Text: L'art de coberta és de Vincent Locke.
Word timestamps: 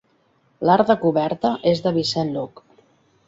L'art 0.67 0.87
de 0.91 0.95
coberta 1.03 1.51
és 1.73 1.83
de 1.87 1.93
Vincent 1.99 2.35
Locke. 2.39 2.65